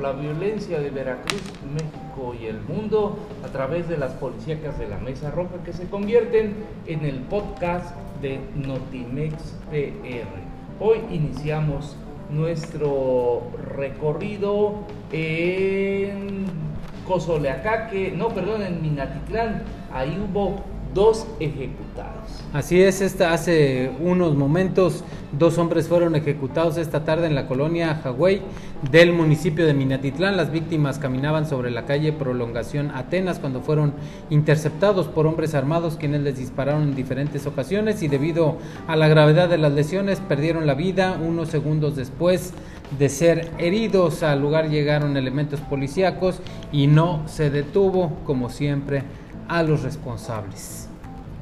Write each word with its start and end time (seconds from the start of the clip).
la 0.00 0.12
violencia 0.12 0.80
de 0.80 0.90
Veracruz, 0.90 1.42
México 1.74 2.34
y 2.40 2.46
el 2.46 2.60
mundo 2.62 3.18
a 3.44 3.48
través 3.48 3.88
de 3.88 3.98
las 3.98 4.12
policíacas 4.14 4.78
de 4.78 4.88
la 4.88 4.96
Mesa 4.98 5.30
Roja 5.30 5.62
que 5.64 5.72
se 5.72 5.88
convierten 5.88 6.54
en 6.86 7.04
el 7.04 7.20
podcast 7.20 7.94
de 8.22 8.40
Notimex 8.54 9.34
PR. 9.70 10.40
Hoy 10.80 11.00
iniciamos 11.10 11.96
nuestro 12.30 13.42
recorrido 13.76 14.74
en 15.12 16.46
Cozoleacaque, 17.06 18.12
no, 18.16 18.28
perdón, 18.28 18.62
en 18.62 18.80
Minatitlán. 18.80 19.62
Ahí 19.92 20.16
hubo 20.18 20.62
dos 20.94 21.26
ejecutados. 21.38 22.20
Así 22.52 22.82
es, 22.82 23.00
esta, 23.00 23.32
hace 23.32 23.92
unos 24.00 24.34
momentos 24.34 25.04
dos 25.38 25.58
hombres 25.58 25.86
fueron 25.86 26.16
ejecutados 26.16 26.76
esta 26.76 27.04
tarde 27.04 27.28
en 27.28 27.34
la 27.34 27.46
colonia 27.46 28.00
Hawái 28.02 28.42
del 28.90 29.12
municipio 29.12 29.66
de 29.66 29.74
Minatitlán. 29.74 30.36
Las 30.36 30.50
víctimas 30.50 30.98
caminaban 30.98 31.46
sobre 31.46 31.70
la 31.70 31.86
calle 31.86 32.12
Prolongación 32.12 32.90
Atenas 32.90 33.38
cuando 33.38 33.60
fueron 33.60 33.92
interceptados 34.30 35.06
por 35.06 35.26
hombres 35.26 35.54
armados 35.54 35.96
quienes 35.96 36.22
les 36.22 36.38
dispararon 36.38 36.82
en 36.82 36.96
diferentes 36.96 37.46
ocasiones 37.46 38.02
y 38.02 38.08
debido 38.08 38.56
a 38.88 38.96
la 38.96 39.08
gravedad 39.08 39.48
de 39.48 39.58
las 39.58 39.72
lesiones 39.72 40.20
perdieron 40.20 40.66
la 40.66 40.74
vida 40.74 41.18
unos 41.24 41.48
segundos 41.48 41.94
después 41.94 42.52
de 42.98 43.08
ser 43.08 43.50
heridos. 43.58 44.22
Al 44.22 44.40
lugar 44.40 44.68
llegaron 44.68 45.16
elementos 45.16 45.60
policíacos 45.60 46.40
y 46.72 46.86
no 46.86 47.22
se 47.26 47.50
detuvo, 47.50 48.12
como 48.24 48.50
siempre, 48.50 49.04
a 49.50 49.64
los 49.64 49.82
responsables. 49.82 50.88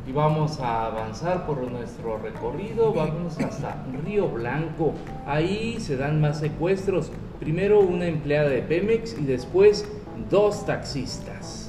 Y 0.07 0.13
vamos 0.13 0.61
a 0.61 0.87
avanzar 0.87 1.47
por 1.47 1.61
nuestro 1.71 2.17
recorrido, 2.17 2.95
vamos 2.95 3.39
hasta 3.39 3.85
Río 4.03 4.29
Blanco. 4.29 4.95
Ahí 5.27 5.79
se 5.79 5.99
dan 5.99 6.19
más 6.19 6.39
secuestros. 6.41 7.13
Primero 7.39 7.81
una 7.81 8.07
empleada 8.07 8.49
de 8.49 8.63
Pemex 8.63 9.13
y 9.19 9.25
después 9.25 9.87
dos 10.31 10.65
taxistas. 10.65 11.68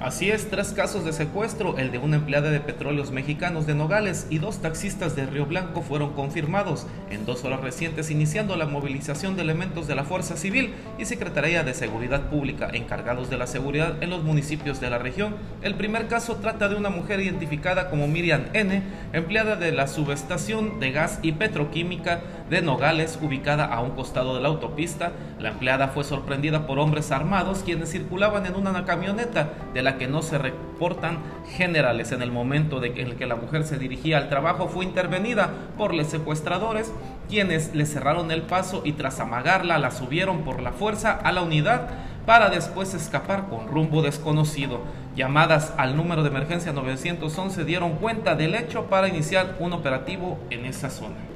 Así 0.00 0.30
es, 0.30 0.48
tres 0.48 0.72
casos 0.72 1.04
de 1.04 1.12
secuestro, 1.12 1.76
el 1.76 1.92
de 1.92 1.98
una 1.98 2.16
empleada 2.16 2.50
de 2.50 2.60
petróleos 2.60 3.10
mexicanos 3.10 3.66
de 3.66 3.74
Nogales 3.74 4.26
y 4.30 4.38
dos 4.38 4.62
taxistas 4.62 5.14
de 5.14 5.26
Río 5.26 5.44
Blanco 5.44 5.82
fueron 5.82 6.14
confirmados 6.14 6.86
en 7.10 7.26
dos 7.26 7.44
horas 7.44 7.60
recientes, 7.60 8.10
iniciando 8.10 8.56
la 8.56 8.64
movilización 8.64 9.36
de 9.36 9.42
elementos 9.42 9.86
de 9.86 9.94
la 9.94 10.04
Fuerza 10.04 10.38
Civil 10.38 10.72
y 10.98 11.04
Secretaría 11.04 11.64
de 11.64 11.74
Seguridad 11.74 12.30
Pública 12.30 12.70
encargados 12.72 13.28
de 13.28 13.36
la 13.36 13.46
seguridad 13.46 14.02
en 14.02 14.08
los 14.08 14.24
municipios 14.24 14.80
de 14.80 14.88
la 14.88 14.96
región. 14.96 15.36
El 15.60 15.74
primer 15.74 16.08
caso 16.08 16.36
trata 16.36 16.70
de 16.70 16.76
una 16.76 16.88
mujer 16.88 17.20
identificada 17.20 17.90
como 17.90 18.08
Miriam 18.08 18.46
N., 18.54 18.82
empleada 19.12 19.56
de 19.56 19.70
la 19.70 19.86
subestación 19.86 20.80
de 20.80 20.92
gas 20.92 21.18
y 21.20 21.32
petroquímica 21.32 22.22
de 22.50 22.62
Nogales, 22.62 23.18
ubicada 23.22 23.64
a 23.64 23.80
un 23.80 23.92
costado 23.92 24.34
de 24.34 24.42
la 24.42 24.48
autopista. 24.48 25.12
La 25.38 25.50
empleada 25.50 25.88
fue 25.88 26.02
sorprendida 26.02 26.66
por 26.66 26.80
hombres 26.80 27.12
armados 27.12 27.62
quienes 27.64 27.92
circulaban 27.92 28.44
en 28.44 28.56
una 28.56 28.84
camioneta 28.84 29.50
de 29.72 29.82
la 29.82 29.96
que 29.96 30.08
no 30.08 30.20
se 30.20 30.36
reportan 30.36 31.18
generales. 31.56 32.10
En 32.10 32.22
el 32.22 32.32
momento 32.32 32.82
en 32.82 32.98
el 32.98 33.14
que 33.14 33.26
la 33.26 33.36
mujer 33.36 33.64
se 33.64 33.78
dirigía 33.78 34.18
al 34.18 34.28
trabajo 34.28 34.68
fue 34.68 34.84
intervenida 34.84 35.50
por 35.78 35.94
los 35.94 36.08
secuestradores, 36.08 36.92
quienes 37.28 37.72
le 37.74 37.86
cerraron 37.86 38.32
el 38.32 38.42
paso 38.42 38.82
y 38.84 38.92
tras 38.92 39.20
amagarla 39.20 39.78
la 39.78 39.92
subieron 39.92 40.42
por 40.42 40.60
la 40.60 40.72
fuerza 40.72 41.12
a 41.12 41.30
la 41.30 41.42
unidad 41.42 41.88
para 42.26 42.50
después 42.50 42.94
escapar 42.94 43.48
con 43.48 43.68
rumbo 43.68 44.02
desconocido. 44.02 44.80
Llamadas 45.14 45.72
al 45.76 45.96
número 45.96 46.22
de 46.22 46.30
emergencia 46.30 46.72
911 46.72 47.64
dieron 47.64 47.92
cuenta 47.96 48.34
del 48.34 48.56
hecho 48.56 48.86
para 48.86 49.08
iniciar 49.08 49.56
un 49.60 49.72
operativo 49.72 50.38
en 50.50 50.64
esa 50.64 50.90
zona. 50.90 51.29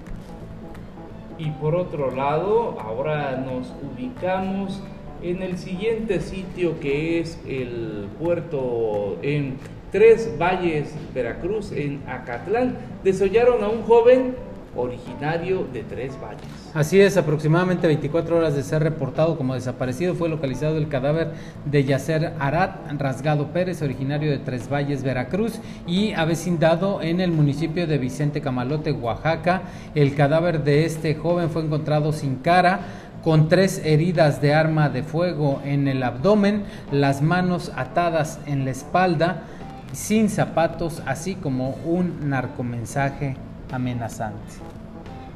Y 1.39 1.51
por 1.51 1.75
otro 1.75 2.15
lado, 2.15 2.79
ahora 2.81 3.37
nos 3.37 3.73
ubicamos 3.83 4.83
en 5.23 5.43
el 5.43 5.59
siguiente 5.59 6.21
sitio 6.21 6.79
que 6.81 7.21
es 7.21 7.41
el 7.47 8.07
puerto 8.21 9.19
en 9.23 9.57
Tres 9.91 10.37
Valles, 10.41 10.95
Veracruz, 11.15 11.73
en 11.73 12.03
Acatlán, 12.09 12.77
desollaron 13.05 13.63
a 13.63 13.69
un 13.69 13.83
joven 13.83 14.35
originario 14.77 15.67
de 15.73 15.83
Tres 15.83 16.13
Valles. 16.23 16.43
Así 16.75 17.01
es, 17.01 17.17
aproximadamente 17.17 17.87
24 17.87 18.37
horas 18.37 18.55
de 18.55 18.63
ser 18.63 18.83
reportado 18.83 19.37
como 19.37 19.55
desaparecido 19.55 20.15
fue 20.15 20.29
localizado 20.29 20.77
el 20.77 20.89
cadáver 20.89 21.33
de 21.65 21.85
Yacer 21.85 22.35
Arat 22.39 22.91
Rasgado 22.99 23.49
Pérez, 23.49 23.83
originario 23.83 24.31
de 24.31 24.39
Tres 24.39 24.71
Valles, 24.71 25.03
Veracruz, 25.03 25.61
y 25.87 26.13
avecindado 26.13 27.03
en 27.03 27.21
el 27.21 27.31
municipio 27.31 27.87
de 27.87 27.99
Vicente 27.99 28.41
Camalote, 28.41 28.93
Oaxaca. 28.93 29.63
El 29.95 30.15
cadáver 30.15 30.65
de 30.65 30.85
este 30.85 31.15
joven 31.15 31.51
fue 31.51 31.63
encontrado 31.63 32.13
sin 32.13 32.37
cara 32.37 32.81
con 33.23 33.49
tres 33.49 33.81
heridas 33.85 34.43
de 34.43 34.53
arma 34.53 34.91
de 34.91 35.03
fuego 35.03 35.63
en 35.65 35.89
el 35.89 36.03
abdomen, 36.03 36.65
las 36.93 37.23
manos 37.23 37.73
atadas 37.75 38.39
en 38.47 38.67
la 38.67 38.71
espalda, 38.71 39.45
sin 39.93 40.29
zapatos, 40.29 41.03
así 41.07 41.35
como 41.35 41.71
un 41.87 42.29
narcomensaje 42.29 43.37
amenazante. 43.75 44.55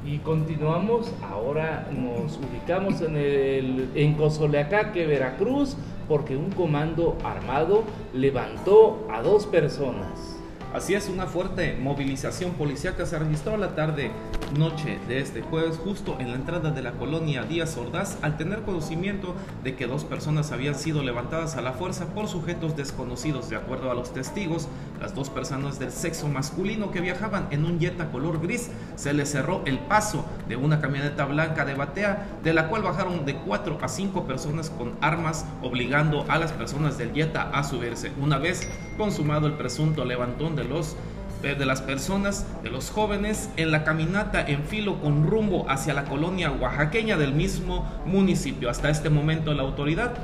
Y 0.05 0.19
continuamos, 0.19 1.13
ahora 1.29 1.89
nos 1.93 2.39
ubicamos 2.39 3.01
en, 3.03 3.17
el, 3.17 3.91
en 3.95 4.15
Cozoleacaque, 4.15 5.07
Veracruz, 5.07 5.77
porque 6.09 6.37
un 6.37 6.51
comando 6.51 7.19
armado 7.25 7.83
levantó 8.15 9.07
a 9.11 9.21
dos 9.23 9.47
personas. 9.47 10.38
Así 10.75 10.93
es, 10.95 11.09
una 11.09 11.27
fuerte 11.27 11.79
movilización 11.81 12.53
policíaca 12.53 13.07
se 13.07 13.19
registró 13.19 13.57
la 13.57 13.75
tarde 13.75 14.11
noche 14.59 14.99
de 15.09 15.19
este 15.21 15.41
jueves 15.41 15.79
justo 15.79 16.17
en 16.21 16.29
la 16.29 16.35
entrada 16.35 16.71
de 16.71 16.83
la 16.83 16.93
colonia 16.93 17.45
Díaz 17.45 17.79
Ordaz 17.79 18.19
al 18.21 18.37
tener 18.37 18.61
conocimiento 18.63 19.35
de 19.65 19.75
que 19.77 19.87
dos 19.87 20.05
personas 20.05 20.53
habían 20.53 20.75
sido 20.75 21.03
levantadas 21.03 21.57
a 21.57 21.63
la 21.63 21.73
fuerza 21.73 22.09
por 22.15 22.29
sujetos 22.29 22.77
desconocidos. 22.77 23.49
De 23.49 23.57
acuerdo 23.57 23.91
a 23.91 23.95
los 23.95 24.13
testigos, 24.13 24.69
las 25.01 25.15
dos 25.15 25.31
personas 25.31 25.79
del 25.79 25.91
sexo 25.91 26.29
masculino 26.29 26.91
que 26.91 27.01
viajaban 27.01 27.49
en 27.51 27.65
un 27.65 27.81
Jetta 27.81 28.11
color 28.11 28.39
gris 28.39 28.71
se 28.95 29.15
les 29.15 29.31
cerró 29.31 29.63
el 29.65 29.79
paso 29.79 30.27
de 30.49 30.57
una 30.57 30.83
camioneta 30.83 31.25
blanca 31.25 31.65
de 31.65 31.75
batea 31.75 32.27
de 32.45 32.53
la 32.53 32.69
cual 32.69 32.83
bajaron 32.83 33.25
de 33.25 33.37
cuatro 33.37 33.79
a 33.81 33.89
cinco 33.89 34.27
personas 34.27 34.69
con 34.69 34.97
armas 35.01 35.47
obligando 35.63 36.27
a 36.29 36.39
las 36.39 36.53
personas 36.53 36.99
del 36.99 37.15
Jetta 37.15 37.51
a 37.55 37.65
subirse. 37.65 38.13
Una 38.21 38.37
vez 38.37 38.69
consumado 38.99 39.47
el 39.47 39.55
presunto 39.55 40.05
levantón 40.05 40.58
de 40.59 40.65
los 40.65 40.97
de 41.43 41.67
las 41.67 41.81
personas, 41.83 42.47
de 42.65 42.71
los 42.71 42.91
jóvenes, 42.91 43.49
en 43.57 43.71
la 43.71 43.85
caminata 43.85 44.45
en 44.45 44.65
filo 44.65 45.01
con 45.01 45.25
rumbo 45.25 45.67
hacia 45.71 45.95
la 45.95 46.05
colonia 46.05 46.51
oaxaqueña 46.51 47.17
del 47.17 47.33
mismo 47.33 47.89
municipio. 48.05 48.69
Hasta 48.69 48.91
este 48.91 49.09
momento 49.09 49.55
la 49.55 49.63
autoridad 49.63 50.15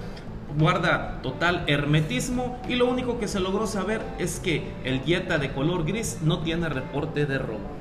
guarda 0.59 1.21
total 1.23 1.65
hermetismo 1.67 2.59
y 2.69 2.75
lo 2.75 2.87
único 2.87 3.19
que 3.19 3.28
se 3.28 3.41
logró 3.41 3.67
saber 3.67 4.00
es 4.19 4.41
que 4.41 4.62
el 4.84 5.05
dieta 5.05 5.39
de 5.39 5.53
color 5.53 5.84
gris 5.84 6.19
no 6.23 6.41
tiene 6.41 6.69
reporte 6.69 7.27
de 7.27 7.39
robo. 7.39 7.75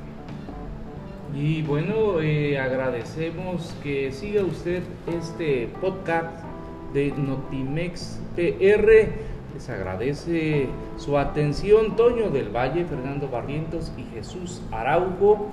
Y 1.36 1.64
bueno, 1.64 2.22
eh, 2.22 2.60
agradecemos 2.60 3.74
que 3.82 4.12
siga 4.12 4.44
usted 4.44 4.84
este 5.08 5.68
podcast 5.82 6.30
de 6.94 7.12
Notimex 7.18 8.20
PR 8.36 9.33
les 9.54 9.70
agradece 9.70 10.68
su 10.98 11.18
atención 11.18 11.96
Toño 11.96 12.30
del 12.30 12.50
Valle, 12.50 12.86
Fernando 12.86 13.30
Barrientos 13.30 13.92
y 13.98 14.04
Jesús 14.16 14.62
Araujo. 14.72 15.52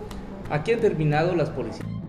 Aquí 0.50 0.72
han 0.72 0.80
terminado 0.80 1.34
las 1.34 1.50
policías. 1.50 1.99